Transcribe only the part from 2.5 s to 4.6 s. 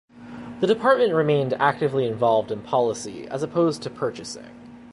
in policy as opposed to purchasing.